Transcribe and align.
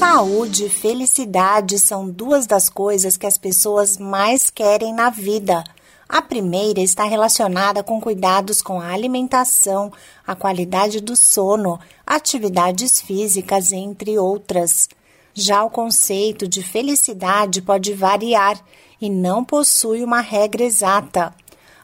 Saúde 0.00 0.64
e 0.64 0.70
felicidade 0.70 1.78
são 1.78 2.08
duas 2.08 2.46
das 2.46 2.70
coisas 2.70 3.18
que 3.18 3.26
as 3.26 3.36
pessoas 3.36 3.98
mais 3.98 4.48
querem 4.48 4.94
na 4.94 5.10
vida. 5.10 5.62
A 6.08 6.22
primeira 6.22 6.80
está 6.80 7.04
relacionada 7.04 7.82
com 7.82 8.00
cuidados 8.00 8.62
com 8.62 8.80
a 8.80 8.88
alimentação, 8.88 9.92
a 10.26 10.34
qualidade 10.34 11.02
do 11.02 11.14
sono, 11.14 11.78
atividades 12.06 12.98
físicas, 12.98 13.72
entre 13.72 14.18
outras. 14.18 14.88
Já 15.34 15.62
o 15.62 15.68
conceito 15.68 16.48
de 16.48 16.62
felicidade 16.62 17.60
pode 17.60 17.92
variar 17.92 18.58
e 19.02 19.10
não 19.10 19.44
possui 19.44 20.02
uma 20.02 20.22
regra 20.22 20.64
exata. 20.64 21.34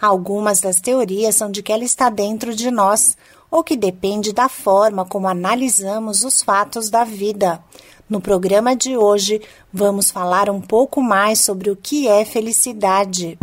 Algumas 0.00 0.60
das 0.60 0.80
teorias 0.80 1.34
são 1.34 1.50
de 1.50 1.64
que 1.64 1.72
ela 1.72 1.82
está 1.82 2.10
dentro 2.10 2.54
de 2.54 2.70
nós, 2.70 3.16
ou 3.50 3.62
que 3.62 3.76
depende 3.76 4.32
da 4.32 4.48
forma 4.48 5.04
como 5.04 5.28
analisamos 5.28 6.24
os 6.24 6.42
fatos 6.42 6.90
da 6.90 7.04
vida. 7.04 7.62
No 8.08 8.20
programa 8.20 8.76
de 8.76 8.98
hoje, 8.98 9.40
vamos 9.72 10.10
falar 10.10 10.50
um 10.50 10.60
pouco 10.60 11.00
mais 11.00 11.38
sobre 11.38 11.70
o 11.70 11.76
que 11.76 12.06
é 12.06 12.22
felicidade. 12.22 13.38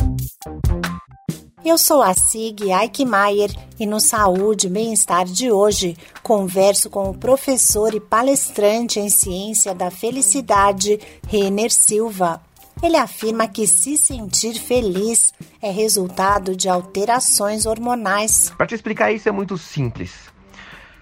Eu 1.65 1.79
sou 1.79 2.03
a 2.03 2.13
Sig 2.13 2.71
Eichmeier 2.71 3.49
e 3.79 3.87
no 3.87 3.99
Saúde 3.99 4.67
e 4.67 4.69
Bem-Estar 4.69 5.25
de 5.25 5.51
hoje 5.51 5.97
converso 6.21 6.91
com 6.91 7.09
o 7.09 7.17
professor 7.17 7.93
e 7.95 7.99
palestrante 7.99 8.99
em 8.99 9.09
ciência 9.09 9.73
da 9.73 9.89
felicidade, 9.89 10.99
Renner 11.27 11.71
Silva. 11.71 12.39
Ele 12.83 12.97
afirma 12.97 13.47
que 13.47 13.65
se 13.65 13.97
sentir 13.97 14.59
feliz 14.59 15.33
é 15.59 15.71
resultado 15.71 16.55
de 16.55 16.69
alterações 16.69 17.65
hormonais. 17.65 18.51
Para 18.55 18.67
te 18.67 18.75
explicar 18.75 19.11
isso 19.11 19.27
é 19.27 19.31
muito 19.31 19.57
simples. 19.57 20.30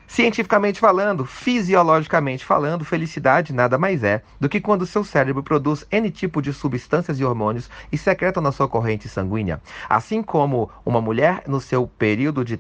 Cientificamente 0.09 0.80
falando, 0.80 1.23
fisiologicamente 1.23 2.44
falando, 2.44 2.84
felicidade 2.84 3.54
nada 3.54 3.77
mais 3.77 4.04
é 4.04 4.23
do 4.40 4.49
que 4.49 4.59
quando 4.59 4.88
seu 4.88 5.04
cérebro 5.04 5.44
produz 5.44 5.85
N 5.91 6.10
tipo 6.10 6.41
de 6.41 6.51
substâncias 6.51 7.20
e 7.20 7.24
hormônios 7.24 7.70
e 7.91 7.98
secretam 7.98 8.41
na 8.41 8.51
sua 8.51 8.68
corrente 8.68 9.07
sanguínea. 9.07 9.62
Assim 9.88 10.24
como 10.24 10.68
uma 10.84 10.99
mulher 10.99 11.43
no 11.46 11.62
seu 11.62 11.85
período 11.85 12.43
de 12.43 12.60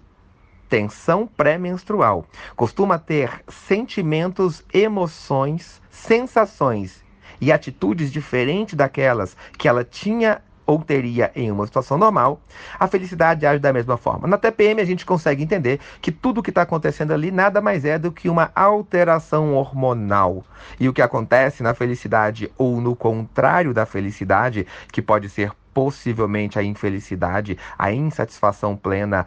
tensão 0.69 1.25
pré-menstrual 1.25 2.23
costuma 2.55 2.99
ter 2.99 3.41
sentimentos, 3.47 4.63
emoções, 4.71 5.81
sensações 5.89 7.03
e 7.41 7.51
atitudes 7.51 8.11
diferentes 8.11 8.75
daquelas 8.75 9.35
que 9.57 9.67
ela 9.67 9.83
tinha 9.83 10.39
ou 10.69 10.77
teria 10.83 11.31
em 11.35 11.51
uma 11.51 11.65
situação 11.65 11.97
normal, 11.97 12.39
a 12.79 12.87
felicidade 12.87 13.43
age 13.43 13.59
da 13.59 13.73
mesma 13.73 13.97
forma. 13.97 14.27
Na 14.27 14.37
TPM, 14.37 14.79
a 14.79 14.85
gente 14.85 15.03
consegue 15.03 15.41
entender 15.41 15.79
que 15.99 16.11
tudo 16.11 16.41
o 16.41 16.43
que 16.43 16.51
está 16.51 16.61
acontecendo 16.61 17.11
ali 17.11 17.31
nada 17.31 17.59
mais 17.59 17.85
é 17.85 17.97
do 17.97 18.11
que 18.11 18.29
uma 18.29 18.51
alteração 18.53 19.55
hormonal. 19.55 20.45
E 20.79 20.87
o 20.87 20.93
que 20.93 21.01
acontece 21.01 21.63
na 21.63 21.73
felicidade 21.73 22.51
ou 22.55 22.79
no 22.79 22.95
contrário 22.95 23.73
da 23.73 23.83
felicidade, 23.83 24.67
que 24.91 25.01
pode 25.01 25.27
ser 25.27 25.51
possivelmente 25.73 26.59
a 26.59 26.63
infelicidade, 26.63 27.57
a 27.75 27.91
insatisfação 27.91 28.75
plena 28.75 29.25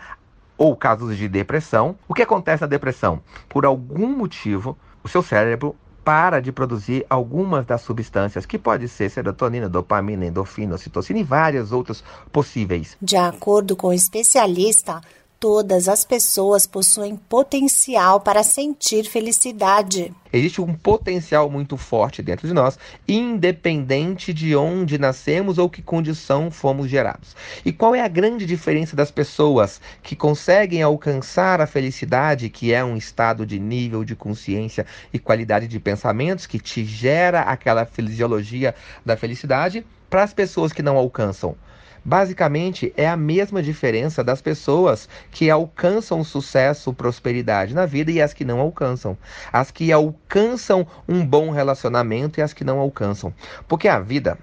ou 0.57 0.77
casos 0.77 1.17
de 1.17 1.29
depressão. 1.29 1.97
O 2.07 2.15
que 2.15 2.23
acontece 2.23 2.61
na 2.61 2.69
depressão? 2.69 3.21
Por 3.49 3.67
algum 3.67 4.17
motivo, 4.17 4.79
o 5.03 5.09
seu 5.09 5.25
cérebro 5.25 5.75
para 6.05 6.41
de 6.41 6.53
produzir 6.53 7.07
algumas 7.09 7.65
das 7.65 7.83
substâncias, 7.83 8.47
que 8.47 8.59
pode 8.59 8.89
ser 8.89 9.11
serotonina, 9.11 9.69
dopamina, 9.69 10.27
endorfina, 10.27 10.75
ocitocina 10.75 11.21
e 11.21 11.25
várias 11.25 11.73
outras 11.73 12.03
possíveis. 12.31 12.97
De 13.01 13.17
acordo 13.17 13.77
com 13.77 13.89
o 13.89 13.93
especialista, 13.93 15.01
todas 15.43 15.89
as 15.89 16.05
pessoas 16.05 16.69
possuem 16.69 17.17
potencial 17.17 18.21
para 18.21 18.45
sentir 18.45 19.03
felicidade. 19.03 20.15
Existe 20.33 20.61
um 20.61 20.73
potencial 20.73 21.51
muito 21.51 21.77
forte 21.77 22.23
dentro 22.23 22.47
de 22.47 22.55
nós, 22.55 22.79
independente 23.09 24.33
de 24.33 24.55
onde 24.55 24.99
nascemos 24.99 25.59
ou 25.59 25.69
que 25.69 25.83
condição 25.83 26.49
fomos 26.49 26.89
gerados. 26.89 27.35
E 27.65 27.73
qual 27.73 27.93
é 27.93 28.01
a 28.01 28.07
grande 28.07 28.47
diferença 28.47 28.95
das 28.95 29.11
pessoas 29.11 29.81
que 30.01 30.15
conseguem 30.15 30.81
alcançar 30.81 31.61
a 31.61 31.67
felicidade, 31.67 32.49
que 32.49 32.73
é 32.73 32.85
um 32.85 32.97
estado 32.97 33.45
de 33.45 33.59
nível 33.59 34.05
de 34.05 34.15
consciência 34.15 34.87
e 35.13 35.19
qualidade 35.19 35.67
de 35.67 35.81
pensamentos 35.81 36.47
que 36.47 36.61
te 36.61 36.85
gera 36.85 37.41
aquela 37.41 37.85
fisiologia 37.85 38.77
da 39.05 39.17
felicidade, 39.17 39.85
para 40.09 40.23
as 40.23 40.33
pessoas 40.33 40.73
que 40.73 40.85
não 40.85 40.97
alcançam? 40.97 41.57
Basicamente, 42.05 42.93
é 42.97 43.09
a 43.09 43.17
mesma 43.17 43.63
diferença 43.63 44.25
das 44.25 44.41
pessoas 44.41 45.09
que 45.31 45.49
alcançam 45.49 46.25
sucesso, 46.25 46.93
prosperidade 46.93 47.75
na 47.75 47.87
vida 47.87 48.11
e 48.11 48.21
as 48.21 48.33
que 48.33 48.45
não 48.45 48.59
alcançam. 48.59 49.17
As 49.53 49.71
que 49.71 49.93
alcançam 49.93 50.87
um 51.09 51.25
bom 51.25 51.51
relacionamento 51.51 52.41
e 52.41 52.43
as 52.43 52.53
que 52.53 52.65
não 52.65 52.79
alcançam. 52.79 53.33
Porque 53.69 53.87
a 53.87 54.01
vida 54.01 54.37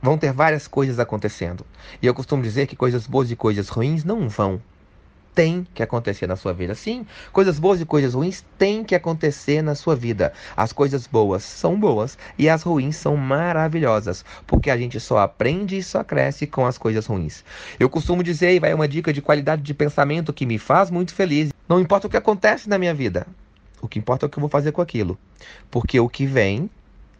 vão 0.00 0.16
ter 0.16 0.32
várias 0.32 0.68
coisas 0.68 1.00
acontecendo. 1.00 1.66
E 2.00 2.06
eu 2.06 2.14
costumo 2.14 2.42
dizer 2.42 2.66
que 2.66 2.76
coisas 2.76 3.06
boas 3.06 3.30
e 3.30 3.36
coisas 3.36 3.68
ruins 3.68 4.04
não 4.04 4.28
vão 4.28 4.60
tem 5.36 5.66
que 5.74 5.82
acontecer 5.82 6.26
na 6.26 6.34
sua 6.34 6.54
vida. 6.54 6.74
Sim, 6.74 7.06
coisas 7.30 7.58
boas 7.58 7.78
e 7.78 7.84
coisas 7.84 8.14
ruins 8.14 8.42
têm 8.58 8.82
que 8.82 8.94
acontecer 8.94 9.60
na 9.60 9.74
sua 9.74 9.94
vida. 9.94 10.32
As 10.56 10.72
coisas 10.72 11.06
boas 11.06 11.44
são 11.44 11.78
boas 11.78 12.16
e 12.38 12.48
as 12.48 12.62
ruins 12.62 12.96
são 12.96 13.18
maravilhosas, 13.18 14.24
porque 14.46 14.70
a 14.70 14.78
gente 14.78 14.98
só 14.98 15.18
aprende 15.18 15.76
e 15.76 15.82
só 15.82 16.02
cresce 16.02 16.46
com 16.46 16.64
as 16.64 16.78
coisas 16.78 17.04
ruins. 17.04 17.44
Eu 17.78 17.90
costumo 17.90 18.22
dizer, 18.22 18.54
e 18.54 18.58
vai 18.58 18.72
uma 18.72 18.88
dica 18.88 19.12
de 19.12 19.20
qualidade 19.20 19.60
de 19.60 19.74
pensamento 19.74 20.32
que 20.32 20.46
me 20.46 20.58
faz 20.58 20.90
muito 20.90 21.14
feliz. 21.14 21.50
Não 21.68 21.78
importa 21.78 22.06
o 22.06 22.10
que 22.10 22.16
acontece 22.16 22.66
na 22.66 22.78
minha 22.78 22.94
vida, 22.94 23.26
o 23.82 23.86
que 23.86 23.98
importa 23.98 24.24
é 24.24 24.26
o 24.26 24.30
que 24.30 24.38
eu 24.38 24.40
vou 24.40 24.48
fazer 24.48 24.72
com 24.72 24.80
aquilo. 24.80 25.18
Porque 25.70 26.00
o 26.00 26.08
que 26.08 26.24
vem 26.24 26.70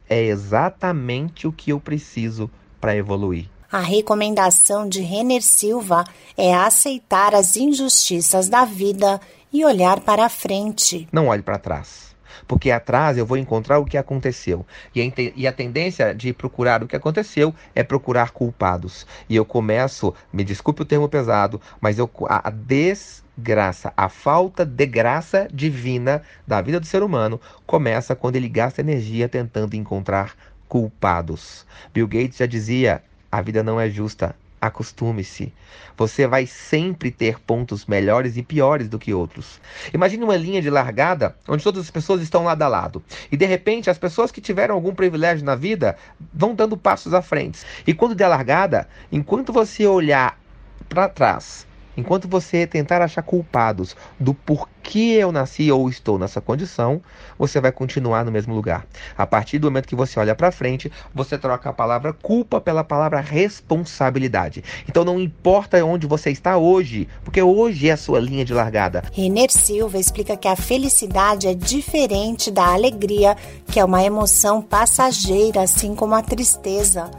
é 0.08 0.22
exatamente 0.22 1.46
o 1.46 1.52
que 1.52 1.70
eu 1.70 1.78
preciso 1.78 2.50
para 2.80 2.96
evoluir. 2.96 3.46
A 3.76 3.80
recomendação 3.80 4.88
de 4.88 5.02
Renner 5.02 5.42
Silva 5.42 6.02
é 6.34 6.54
aceitar 6.54 7.34
as 7.34 7.56
injustiças 7.56 8.48
da 8.48 8.64
vida 8.64 9.20
e 9.52 9.66
olhar 9.66 10.00
para 10.00 10.30
frente. 10.30 11.06
Não 11.12 11.26
olhe 11.26 11.42
para 11.42 11.58
trás. 11.58 12.16
Porque 12.48 12.70
atrás 12.70 13.18
eu 13.18 13.26
vou 13.26 13.36
encontrar 13.36 13.78
o 13.78 13.84
que 13.84 13.98
aconteceu. 13.98 14.64
E 14.94 15.46
a, 15.46 15.52
tendência 15.52 16.14
de 16.14 16.32
procurar 16.32 16.82
o 16.82 16.86
que 16.88 16.96
aconteceu 16.96 17.54
é 17.74 17.82
procurar 17.82 18.30
culpados. 18.30 19.06
E 19.28 19.36
eu 19.36 19.44
começo, 19.44 20.14
me 20.32 20.42
desculpe 20.42 20.80
o 20.80 20.86
termo 20.86 21.06
pesado, 21.06 21.60
mas 21.78 21.98
eu, 21.98 22.10
a, 22.30 22.48
a 22.48 22.50
desgraça, 22.50 23.92
a 23.94 24.08
falta 24.08 24.64
de 24.64 24.86
graça 24.86 25.48
divina 25.52 26.22
da 26.46 26.62
vida 26.62 26.80
do 26.80 26.86
ser 26.86 27.02
humano 27.02 27.38
começa 27.66 28.16
quando 28.16 28.36
ele 28.36 28.48
gasta 28.48 28.80
energia 28.80 29.28
tentando 29.28 29.76
encontrar 29.76 30.34
culpados. 30.66 31.66
Bill 31.92 32.08
Gates 32.08 32.38
já 32.38 32.46
dizia: 32.46 33.02
a 33.36 33.42
vida 33.42 33.62
não 33.62 33.78
é 33.78 33.90
justa. 33.90 34.34
Acostume-se. 34.58 35.52
Você 35.94 36.26
vai 36.26 36.46
sempre 36.46 37.10
ter 37.10 37.38
pontos 37.38 37.84
melhores 37.84 38.38
e 38.38 38.42
piores 38.42 38.88
do 38.88 38.98
que 38.98 39.12
outros. 39.12 39.60
Imagine 39.92 40.24
uma 40.24 40.38
linha 40.38 40.62
de 40.62 40.70
largada 40.70 41.36
onde 41.46 41.62
todas 41.62 41.82
as 41.82 41.90
pessoas 41.90 42.22
estão 42.22 42.44
lado 42.44 42.62
a 42.62 42.68
lado. 42.68 43.04
E 43.30 43.36
de 43.36 43.44
repente, 43.44 43.90
as 43.90 43.98
pessoas 43.98 44.32
que 44.32 44.40
tiveram 44.40 44.74
algum 44.74 44.94
privilégio 44.94 45.44
na 45.44 45.54
vida 45.54 45.98
vão 46.32 46.54
dando 46.54 46.78
passos 46.78 47.12
à 47.12 47.20
frente. 47.20 47.62
E 47.86 47.92
quando 47.92 48.14
der 48.14 48.28
largada, 48.28 48.88
enquanto 49.12 49.52
você 49.52 49.86
olhar 49.86 50.40
para 50.88 51.10
trás 51.10 51.66
Enquanto 51.96 52.28
você 52.28 52.66
tentar 52.66 53.00
achar 53.00 53.22
culpados 53.22 53.96
do 54.20 54.34
porquê 54.34 54.75
eu 54.94 55.32
nasci 55.32 55.70
ou 55.70 55.88
estou 55.88 56.18
nessa 56.18 56.40
condição, 56.40 57.02
você 57.38 57.60
vai 57.60 57.72
continuar 57.72 58.24
no 58.24 58.30
mesmo 58.30 58.54
lugar. 58.54 58.86
A 59.16 59.26
partir 59.26 59.58
do 59.58 59.66
momento 59.66 59.88
que 59.88 59.96
você 59.96 60.18
olha 60.18 60.34
para 60.34 60.52
frente, 60.52 60.90
você 61.14 61.36
troca 61.36 61.68
a 61.68 61.72
palavra 61.72 62.12
culpa 62.12 62.60
pela 62.60 62.84
palavra 62.84 63.20
responsabilidade. 63.20 64.62
Então 64.88 65.04
não 65.04 65.20
importa 65.20 65.84
onde 65.84 66.06
você 66.06 66.30
está 66.30 66.56
hoje, 66.56 67.08
porque 67.24 67.42
hoje 67.42 67.88
é 67.88 67.92
a 67.92 67.96
sua 67.96 68.20
linha 68.20 68.44
de 68.44 68.54
largada. 68.54 69.02
Renner 69.12 69.50
Silva 69.50 69.98
explica 69.98 70.36
que 70.36 70.48
a 70.48 70.56
felicidade 70.56 71.46
é 71.46 71.54
diferente 71.54 72.50
da 72.50 72.72
alegria, 72.72 73.36
que 73.70 73.80
é 73.80 73.84
uma 73.84 74.02
emoção 74.02 74.62
passageira, 74.62 75.62
assim 75.62 75.94
como 75.94 76.14
a 76.14 76.22
tristeza. 76.22 77.10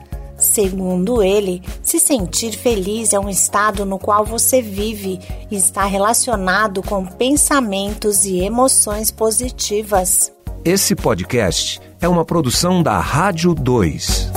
Segundo 0.58 1.22
ele, 1.22 1.62
se 1.84 2.00
sentir 2.00 2.54
feliz 2.54 3.14
é 3.14 3.20
um 3.20 3.30
estado 3.30 3.86
no 3.86 4.00
qual 4.00 4.26
você 4.26 4.60
vive 4.60 5.20
e 5.52 5.56
está 5.56 5.86
relacionado 5.86 6.82
com 6.82 7.06
pensamentos 7.06 8.26
e 8.26 8.40
emoções 8.40 9.12
positivas. 9.12 10.34
Esse 10.66 10.96
podcast 10.96 11.80
é 12.02 12.08
uma 12.08 12.26
produção 12.26 12.82
da 12.82 12.98
Rádio 13.00 13.54
2. 13.54 14.32